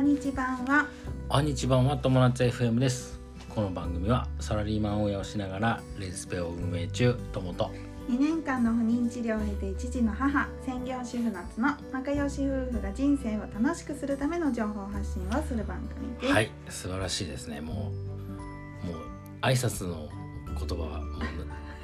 [0.00, 0.06] は。
[0.06, 0.86] 日版は。
[1.28, 1.96] お日版は。
[1.98, 3.20] 友達 FM です
[3.54, 7.70] この番組はサラリーマン親をしながらレズペを運営中友と。
[8.08, 16.32] 2年間の不妊治療を経て一児の母専業主婦夏の仲良し夫婦が人生を楽しくするための情報発信をする番組です。
[16.32, 16.50] はい。
[16.70, 17.60] 素晴らしいですね。
[17.60, 19.02] もうもう
[19.42, 20.08] 挨拶の
[20.46, 21.18] 言葉はも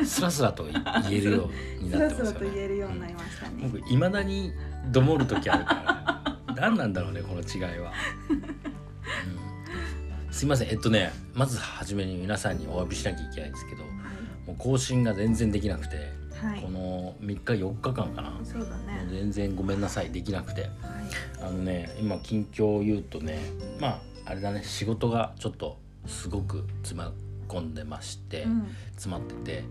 [0.00, 0.72] うスラスラと言
[1.10, 2.46] えるように スラスラなってますよね。
[2.48, 4.52] と言えるようになりましたね、僕いまだに
[4.90, 5.95] どもる時あるから
[6.56, 7.92] 何なんだろうねこの違いは、
[10.28, 10.68] うん、すいません。
[10.68, 13.84] えっとねまず初めに皆さんにお詫びしなきゃいけないんですけど
[14.46, 15.96] もう更新が全然できなくて、
[16.40, 18.36] はい、この3日4日間かな、ね。
[19.10, 20.10] 全然ごめんなさい。
[20.10, 20.62] できなくて。
[20.62, 20.70] はい。
[21.40, 23.38] あのね今近況を言うとね
[23.80, 24.62] まああれだね。
[24.64, 27.12] 仕事がちょっとすごく詰ま
[27.48, 28.68] 込んでまして、うん。
[28.92, 29.64] 詰まってて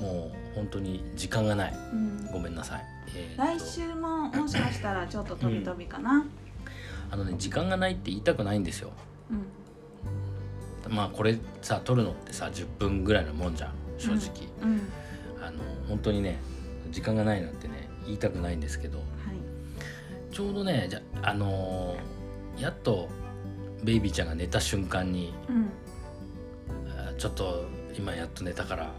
[0.00, 1.74] もう本当に時間がない。
[1.74, 2.26] うん。
[2.32, 2.84] ごめんなさい、
[3.16, 6.26] えー来と週も もしかしたらちょっと飛び飛びかな。
[7.10, 8.90] あのね時間がないって言いたくないんですよ。
[10.88, 10.94] うん。
[10.94, 14.80] まあこれさ撮るのってさ10分ぐらいのもんじゃん正直、うん
[15.42, 16.38] あの本当にね
[16.90, 18.98] 時間がないなんてね言いたくないんですけど。
[18.98, 20.34] はい。
[20.34, 23.08] ちょうどねじゃあのーやっと
[23.82, 25.70] ベイビーちゃんが寝た瞬間にうん。
[27.18, 27.64] ちょっと
[27.96, 28.92] 今やっと寝たから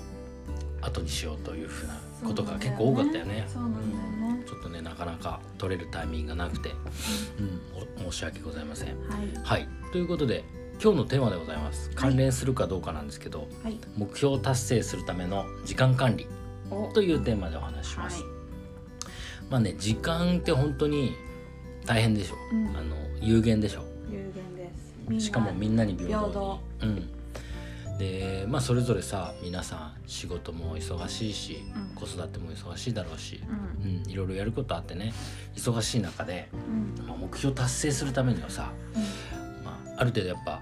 [0.81, 3.45] 後にしようというふうなことが結構多かったよね。
[3.47, 4.09] そうなんだよね。
[4.09, 6.69] うんちょっとねなかなか取れるタイミングがなくて、
[7.39, 8.89] うん、お申し訳ございません。
[9.09, 9.19] はい。
[9.43, 9.67] はい。
[9.91, 10.43] ということで
[10.81, 11.89] 今日のテーマでございます。
[11.95, 13.79] 関連するかどうかなんですけど、はい。
[13.97, 16.27] 目標達成するための時間管理
[16.69, 16.91] お。
[16.93, 18.21] というテーマでお話しします。
[18.21, 18.31] はい。
[19.49, 21.13] まあね時間って本当に
[21.85, 22.77] 大変でしょ、うん。
[22.77, 23.83] あの有限でしょ。
[24.11, 25.25] 有限です。
[25.25, 26.59] しかもみんなに平等平等。
[26.85, 27.09] にうん
[27.97, 31.95] でまあそれぞれさ皆さん仕事も忙しいし、うん。
[31.95, 33.41] 子育ても忙しいだろうし、
[33.81, 33.89] うん。
[33.89, 35.13] うん、いろいろやることあってね
[35.55, 37.07] 忙しい中で、うん。
[37.07, 38.71] まあ、目標達成するためにはさ、
[39.63, 40.61] まあ、ある程度やっぱ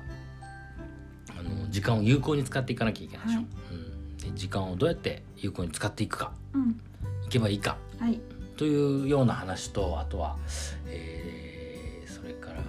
[1.40, 3.48] あの時間を有効に使っていかなきゃいけないでしょ、はい。
[3.72, 6.34] うん、で時間をどうやって有効に使っていくか。
[6.54, 6.80] うん。
[7.26, 7.78] いけばいいか。
[8.00, 8.20] はい。
[8.58, 10.38] というような話とあとは、
[10.88, 12.62] えーそれから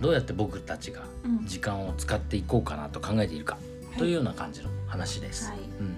[0.00, 1.46] どうやって僕たちがうん。
[1.46, 3.56] 時間を使っていこうかなと考えているか。
[3.56, 5.50] いというような感じの話です。
[5.50, 5.58] はい。
[5.58, 5.96] うん、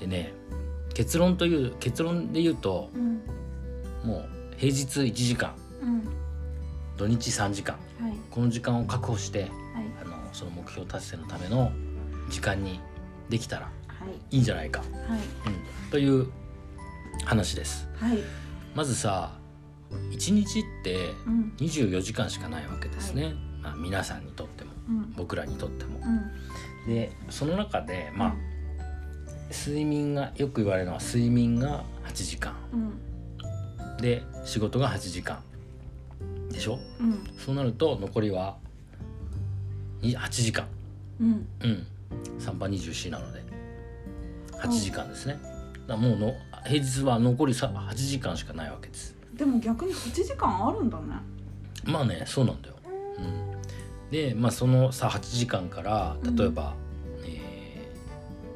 [0.00, 0.32] でね
[0.94, 3.22] 結論という結論で言うとうん。
[4.04, 5.54] もう平日1時間。
[5.82, 6.04] うん。
[6.96, 7.76] 土日3時間。
[8.00, 8.12] はい。
[8.30, 9.50] この時間を確保してはい。
[10.02, 11.72] あのその目標達成のための
[12.28, 12.80] 時間に
[13.28, 14.36] できたらはい。
[14.36, 14.88] いいんじゃないか、はい。
[15.84, 16.28] うん、という
[17.24, 17.88] 話です。
[17.96, 18.18] はい。
[18.74, 19.32] まずさ
[20.10, 21.52] 1日ってうん。
[21.58, 25.12] 24時間しかないわけですね、まあ、皆さんにとってもうん。
[25.16, 26.00] 僕らにとっても。
[26.86, 26.92] うん。
[26.92, 28.34] でその中でまあ
[29.50, 32.54] 睡眠がよく言われるのは睡眠が8時間。
[32.72, 33.96] うん。
[33.98, 35.40] で仕事が8時間。
[36.50, 36.78] でしょ？
[37.00, 37.24] うん。
[37.38, 38.56] そうなると残りは
[40.00, 40.66] に8時間。
[41.20, 41.46] うん。
[41.60, 41.86] うん。
[42.38, 43.42] 3番24なので。
[44.62, 45.38] 8時間ですね。
[45.86, 46.34] だもうの
[46.64, 49.14] 平日は残りさ8時間しかないわけです。
[49.34, 51.16] でも逆に8時間あるんだね。
[51.84, 52.76] まあねそうなんだよ、
[53.18, 53.24] うん、
[54.10, 56.74] でまあそのさ8時間から例えば、
[57.24, 57.54] えー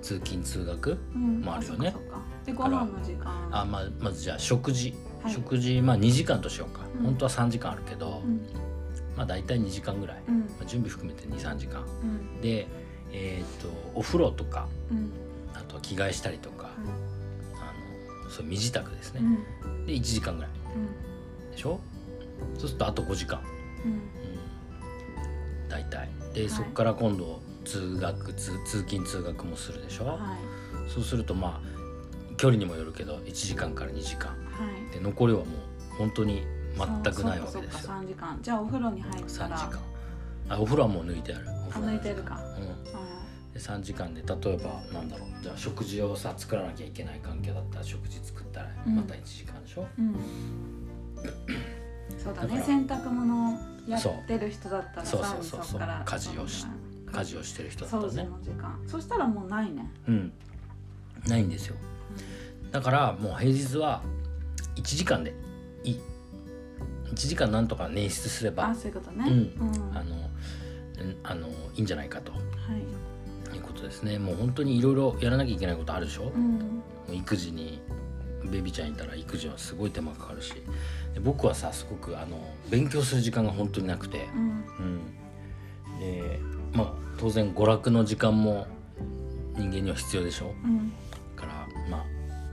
[0.01, 1.41] 通勤通学うん。
[1.43, 1.91] もあるよね。
[1.93, 2.23] そっかそっか。
[2.47, 3.49] でご飯の時間。
[3.53, 5.33] あ、まあ、まずじゃあ食事、はい。
[5.33, 7.05] 食事まあ2時間としようか、うん。
[7.05, 8.41] 本当は3時間あるけど、うん。
[9.17, 10.39] まあ大体2時間ぐらい、うん。
[10.41, 11.83] まあ、準備含めて23時間。
[12.03, 12.41] うん。
[12.41, 12.67] で
[13.13, 15.11] えっ、とお風呂とかうん。
[15.55, 16.71] あとは着替えしたりとか、
[17.57, 19.21] あのそう身支度ですね、
[19.65, 19.85] うん。
[19.87, 20.51] で1時間ぐらい。
[20.75, 21.51] うん。
[21.51, 21.81] でしょ？
[22.57, 23.41] そうするとあと5時間、
[23.85, 24.01] うんうん、
[25.69, 26.09] 大体。
[26.35, 26.51] で、はい。
[26.51, 30.91] そこから今度通学通通勤通学もするでしょ、はい。
[30.91, 31.79] そうするとまあ
[32.37, 34.31] 距離にもよるけど1時間から2時間。
[34.31, 34.37] は
[34.91, 34.95] い。
[34.95, 35.49] で残りはもう
[35.99, 36.43] 本当に
[36.77, 37.53] 全くないわけですよ。
[37.53, 38.39] そっかそっか3時間。
[38.41, 39.57] じゃあお風呂に入っ3たら？
[39.57, 39.81] 時間。
[40.51, 41.47] あお風呂はもう抜いてある。
[41.49, 42.41] おあ風呂抜いてるか。
[42.57, 42.65] うん。
[42.65, 42.69] う
[43.53, 45.29] で3時間で例えばなんだろう。
[45.43, 48.97] じゃあ食事をさ作らなきゃいけない環境だったら食事作ったらうん。
[48.97, 50.15] また1時間でしょ、んうん。
[52.19, 52.63] そうだね。
[52.65, 55.45] 洗濯物やってる人だったらそうさそう。
[55.45, 56.67] そうそうっから家事をし
[57.11, 58.25] 家事をしてる人だったらね。
[58.25, 58.79] の時間。
[58.87, 59.91] そしたらもうないね。
[60.09, 60.33] うん。
[61.27, 61.77] ないんですよ。
[62.71, 64.03] だからもう平日は
[64.77, 65.35] 1時間で
[65.85, 66.01] いい。
[67.07, 69.25] 1時間なんとか捻出すればあそういうことね。
[69.27, 69.69] うん。
[69.69, 69.97] うん。
[69.97, 70.17] あの
[71.01, 72.33] うんあのいいんじゃないかと。
[72.33, 73.57] はい。
[73.57, 74.19] いうことですね。
[74.19, 76.83] もう本当にいろいろやらなきゃいけないことあるでしょ、うん。
[77.15, 77.81] 育児に
[78.49, 80.53] ベビーちゃんいたら育児はすごい手間かかるし。
[81.15, 82.39] で僕はさすごくあの
[82.71, 84.65] 勉強する時間が本当になくて、うん。
[84.79, 86.41] うん、で
[86.73, 88.67] まあ当然娯楽の時間も
[89.57, 90.55] 人間には必要でしょ。
[90.65, 90.93] うん。
[91.37, 92.05] からま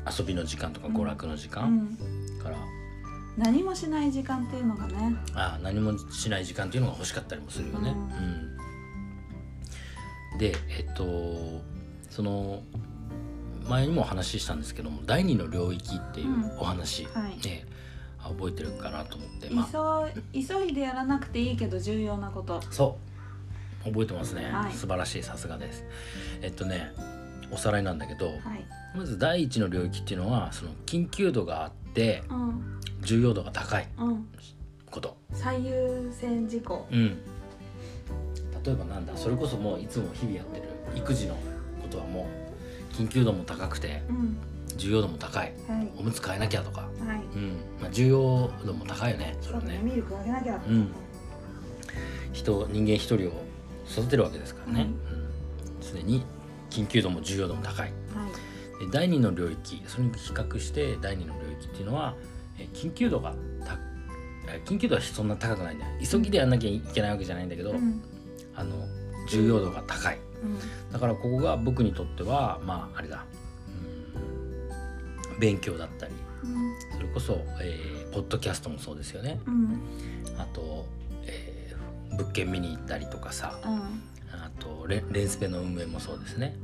[0.05, 1.97] あ遊びの時間とか娯楽の時う間、ん。
[2.41, 2.57] から。
[3.37, 5.15] 何もしない時間っていうのがね。
[5.33, 7.89] あ何もしない時間っていうのが欲しかったりもするよね。
[10.31, 10.37] うん。
[10.37, 11.61] でえっと
[12.09, 12.63] その
[13.67, 17.47] 前にもお話ししたんですけども第二の領域っていうお話、はい。
[17.47, 17.65] ね
[18.19, 22.61] あ覚えてるかなと思って、急まあ、急いでやらなくていいけど重要なこと。
[22.71, 22.97] そ
[23.85, 23.89] う。
[23.89, 24.73] 覚えてますね、はい。
[24.73, 25.83] 素晴らしいさすがです。
[26.41, 26.91] えっとね
[27.51, 28.37] おさらいなんだけど、はい。
[28.95, 32.79] まず第一の領域っていうのはその緊急度があってうん。
[33.01, 34.27] 重要度が高いうん。
[34.89, 35.17] こと。
[35.31, 36.87] 最優先事項。
[36.91, 37.17] うん、
[38.63, 41.35] 例えばなんだそれこそもういつも日々やってる育児の
[41.81, 42.44] ことはもう
[42.95, 44.37] 緊急度も高くてうん。
[44.77, 45.53] 重要度も高い。
[45.67, 45.91] はい。
[45.97, 47.37] おむつ替えなきゃとか、はい。
[47.37, 47.57] うん。
[47.81, 49.79] まあ、重要度も高いよねそれはねね。
[49.83, 50.59] ミルクあげなきゃ。
[50.67, 50.91] うん。
[52.33, 53.45] 人人間一人を
[53.89, 54.79] 育てるわけですからね。
[54.81, 54.95] はいうん。
[55.81, 56.25] 常、に
[56.69, 57.85] 緊急度も重要度も高い。
[57.85, 58.85] はい。
[58.85, 62.13] で第二の領域それに比較して第二の領域っていうのは
[62.59, 63.33] え緊急度が
[63.65, 63.77] た
[64.49, 65.91] え緊急度はそんな高くないんだよ。
[66.09, 68.01] 急ぎでやんなきゃいけないわけじゃないんだけど、うん。
[68.55, 68.75] あの
[69.29, 70.17] 重要度が高い。
[70.17, 70.34] うん
[70.91, 73.25] だからここが僕にとってはまああれだ。
[75.31, 75.39] うん。
[75.39, 76.13] 勉強だったり
[76.43, 76.75] うん。
[76.97, 79.41] それこそ、えーポッドキャストもそうですよね。
[79.45, 79.77] うん。
[80.37, 80.85] あと、
[81.23, 83.59] えー物件見に行ったりとかさ。
[83.65, 83.71] うん。
[84.31, 86.55] あとレレンスペの運営もそうですね。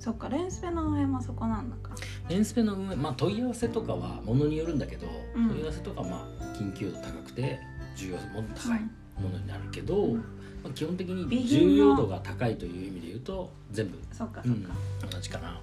[0.00, 1.94] そっかレンスペの上もそこなんだか。
[2.28, 5.48] レンスペの運営まあ問い合わせとかはものによるんだけど、うん。
[5.48, 7.60] 問い合わせとかまあ緊急度高くて
[7.96, 8.80] 重要度も高い
[9.18, 9.24] うん。
[9.24, 10.16] ものになるけど、うん。
[10.16, 10.24] まあ、
[10.74, 13.98] 基本的備に重要度が高いという意味で言うと全部。
[14.12, 14.66] そっかうん
[15.00, 15.60] そっか、同じかな。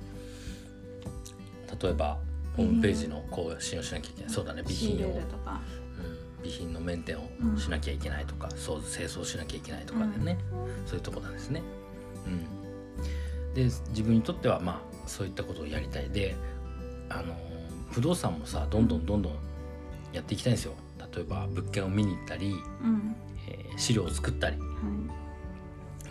[1.81, 2.17] 例えば
[2.55, 4.31] ホームページの更新をしなきゃいけない。
[4.31, 7.21] そうだね備品を、うん、備品のメンテを
[7.57, 10.37] しなきゃいけないとか、そう清掃しなきゃいけないとかでね、
[10.85, 11.61] そういうとこなんですね。
[12.25, 12.29] う
[13.51, 16.09] ん、で自分にとってはまあそういったことをやりたい。
[16.09, 16.35] で
[17.09, 17.35] あの
[17.91, 19.33] 不動産もさどんどんどんどん
[20.13, 20.73] やっていきたいんですよ。
[21.13, 23.15] 例えば物件を見に行ったり、うん
[23.47, 24.65] えー資料を作ったりは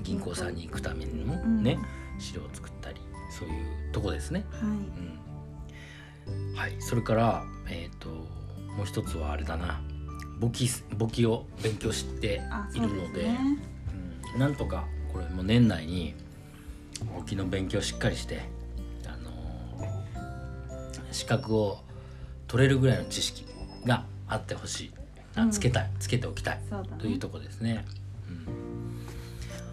[0.03, 1.63] 銀行さんに行くためにもうん。
[1.63, 1.79] ね、
[2.19, 3.01] 資料を作ったり
[3.31, 3.53] そうい
[3.89, 4.45] うとこですね。
[4.53, 4.75] いはい。
[4.75, 6.55] うん。
[6.55, 8.09] はい、それから、えー、と
[8.77, 9.81] もう一つはあれだな。
[10.39, 13.39] 簿記簿記を勉強してあいるのでね。
[14.35, 16.15] うん、なんとかこれも年内に
[17.17, 18.43] 簿記の勉強をしっかりして、
[19.07, 21.79] あのー資格を
[22.49, 23.47] 取れるぐらいの知識
[23.87, 24.93] があってほしい
[25.37, 25.51] あうん。
[25.51, 26.61] つけたい、つけておきたい。
[26.99, 27.85] というところですね。
[28.29, 29.07] うん。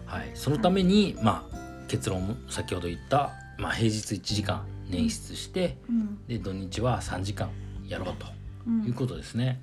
[0.06, 1.56] はい、そのために、まあ
[1.88, 6.26] 結論先ほど言った、まあ、平日1時間捻出して、うん。
[6.26, 7.50] で土日は3時間
[7.86, 8.26] やろうと
[8.66, 8.84] うん。
[8.84, 9.60] いうことですね。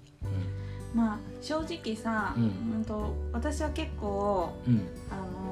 [0.94, 2.44] まあ正直さ、うん。
[2.44, 2.48] う
[2.82, 5.50] んと私は結構うん、うん、あのー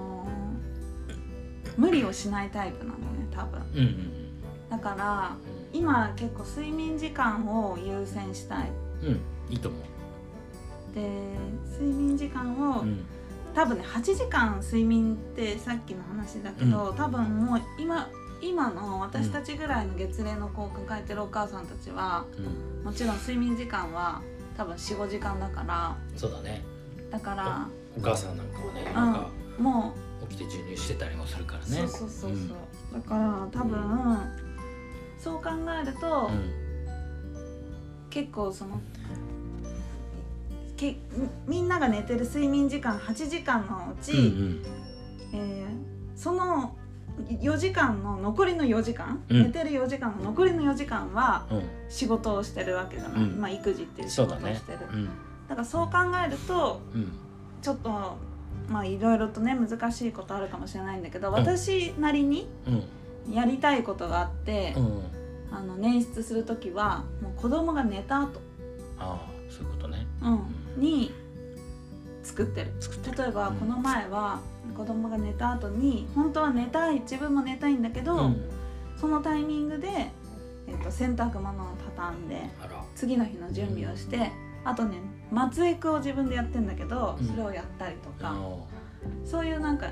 [1.78, 3.62] 無理をしないタイプなのね多分。
[3.74, 5.36] うん、うん、だから
[5.72, 8.72] 今結構睡眠時間を優先したい。
[9.04, 9.82] うん、うん、いいと思う。
[10.98, 11.38] で
[11.72, 13.06] 睡眠時間を、うん、
[13.54, 18.10] 多分ね8時間睡眠ってさっきの話だけど、多分もう今
[18.42, 24.22] 今の私たちぐらいの月齢の子を抱えてるお母さんたちはうん、もちろん睡眠時間は
[24.56, 25.96] 多分45時間だから。
[26.16, 26.64] そうだね。
[27.12, 27.68] だから
[27.98, 29.30] お母さんなんかはね、なんか
[29.60, 29.94] も
[30.30, 31.78] 起きて授乳してたりもするからう、ね。
[31.78, 33.02] そうそうそうそう、うん。
[33.02, 34.20] だから多分
[35.20, 35.50] そう考
[35.82, 36.30] えると、
[38.10, 38.80] 結構その
[40.78, 40.96] け
[41.48, 44.64] みんなが寝てる睡眠時間8時間のうち、うん、うん、
[45.34, 45.68] えー
[46.18, 46.76] その
[47.30, 49.44] 4時間の残りの4時間、うん。
[49.44, 53.42] 寝てる4時間の残りの4時間はうん、仕事をしてるわけじゃない、うん。
[53.42, 54.80] まあ育児っていう仕事をしてる。
[54.80, 54.88] だ,、。
[54.94, 55.10] うん、
[55.48, 57.12] からそう考えるとうん、
[57.62, 58.18] ちょっと
[58.70, 61.34] まあいろいろとね難しいことあるかもしれないんだけど、ん。
[61.34, 62.48] 私なりに
[63.28, 65.04] うん、やりたいことがあって、うん、
[65.52, 68.42] あの捻出する時はもう子供が寝た後、
[69.00, 70.06] ああ、そういうことね。
[70.22, 71.14] うん、に
[72.24, 72.74] 作ってる。
[72.80, 73.18] 作ってる。
[73.18, 73.56] 例えばうん。
[73.58, 74.40] この前は
[74.76, 78.50] 子供が寝た後に本当は寝たい自分も寝たいんだけど、うん、
[79.00, 79.88] そのタイミングで、
[80.68, 82.50] えっと洗濯物を畳んで
[82.96, 84.32] 次の日の準備をして
[84.64, 84.98] あとね
[85.32, 87.28] 松江区を自分でやってんだけどうん。
[87.28, 88.58] それをやったりとか、あ
[89.26, 89.88] そういうなんか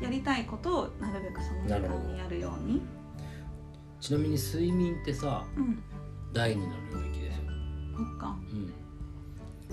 [0.00, 2.82] やりたいことをなるべくその時間にやるように。
[4.00, 5.82] ちなみに睡眠ってさ、うん、
[6.34, 7.42] 第二の領域ですよ。
[7.96, 8.72] そっか、うん。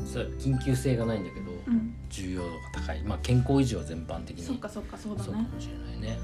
[0.06, 3.04] さ緊急性がないんだけど、うん、重要度が高い。
[3.04, 5.26] まあ健康維持は全般的にそっかそっかそうだね。
[5.26, 6.20] そうかもしれないね。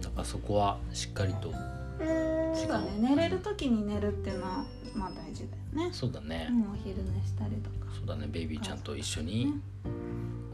[0.00, 2.90] だからそこはしっかりと、そうだね。
[2.98, 4.64] 寝れる時に寝るっていうのは
[4.94, 6.48] まあ大事だよね、そうだね。
[6.50, 7.92] うん、お昼寝したりとか。
[7.96, 8.26] そうだね。
[8.30, 9.52] ベイビーちゃんと一緒にね。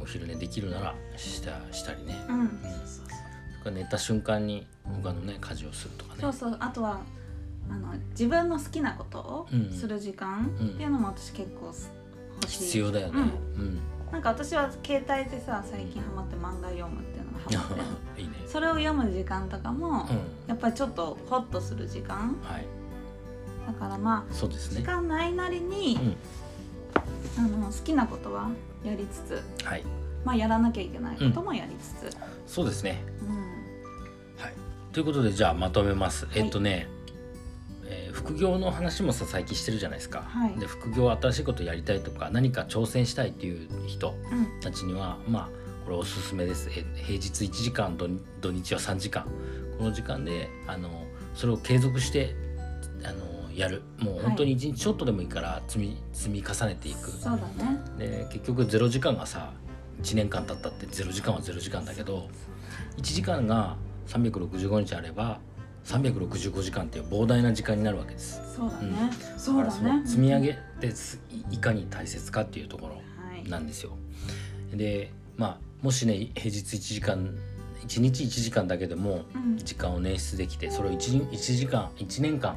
[0.00, 2.16] お昼寝できるならしたしたりね。
[2.28, 2.48] うん、
[2.86, 3.16] それか
[3.66, 6.20] ら寝た瞬間に他のね家事をするとかね。
[6.22, 6.56] そうそう。
[6.58, 7.00] あとは
[7.68, 9.70] あの自分の好きなことをうん。
[9.70, 11.99] する時間っていうのも私結構す欲しい
[12.46, 13.30] 必要だよね。
[13.56, 13.80] うん。
[14.12, 18.34] なんか私は携帯でさ最近ハマって漫画読むっていうのがハマってる いいね。
[18.46, 20.48] それを読む時間とかも、うん。
[20.48, 22.66] やっぱりちょっとホッとする時間はい。
[23.66, 24.80] だからまあそうですね。
[24.80, 26.16] 時間ないなりに、
[27.38, 28.48] あの好きなことは
[28.84, 29.84] やりつつはい。
[30.24, 32.16] まあやらなきゃいけないこともやりつつ、
[32.46, 33.02] そうですね。
[33.22, 33.30] うん
[34.42, 34.54] はい。
[34.92, 36.26] ということでじゃあまとめます。
[36.26, 36.88] いえっとね。
[38.20, 40.54] えー副業の話もさ最近してるじゃないですか、はい。
[40.58, 44.60] で副業新しいことやりたいとか何か挑戦したいっていう人うん。
[44.60, 45.48] たちにはまあ
[45.84, 46.68] これおすすめです。
[46.70, 48.08] え平日1時間土
[48.40, 49.24] 土日は3時間。
[49.78, 50.90] この時間であの
[51.34, 52.34] それを継続して
[53.04, 53.82] あのやる。
[53.98, 57.80] もう本当に1日ちょっとでもいいから積み積み重ねていく、そうだね。
[57.98, 59.52] で結局0時間がさ
[60.02, 62.28] 1年間経ったって0時間は0時間だけど
[62.98, 65.40] 1時間が365日あれば
[65.84, 68.40] 365時間っていう膨大な時間になるわけです。
[68.54, 71.20] そうだね、そうだだからね積み上げです
[71.50, 73.00] いいかに大切かっていうところは
[73.36, 73.96] いなんですよ。
[74.72, 77.34] でまあもしね平日1時間
[77.86, 79.56] 1日1時間だけでもうん。
[79.58, 82.56] 時間を捻出できてそれを 1, 1時間1年間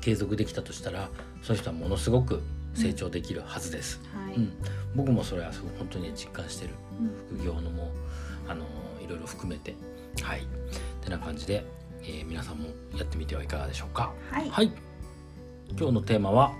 [0.00, 1.08] 継続できたとしたら
[1.42, 2.42] その人はものすごく
[2.74, 4.00] 成長できるはずです。
[4.14, 4.52] はい、うん、
[4.94, 6.70] 僕もそれはすごく本当に実感してる。
[7.00, 7.38] うん。
[7.38, 7.90] 副業のも
[8.48, 8.64] あの
[9.04, 9.74] いろいろ含めて。
[10.22, 10.46] はい。
[11.02, 11.64] てな感じで、
[12.02, 14.12] えー皆さんもやってみてはいかがでしょうか？
[14.30, 14.72] はい、はい。
[15.78, 16.52] 今日のテーマは、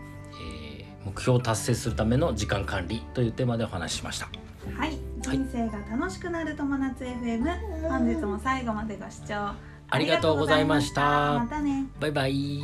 [0.42, 4.28] えー目標を達成するための時間管理というテーマでお話ししました。
[4.76, 9.54] はい、人生が楽しくなる友達 FM 本日も最後までご視聴
[9.92, 11.38] ありがとうございました。
[11.38, 11.86] またね。
[11.98, 12.60] バイバイ。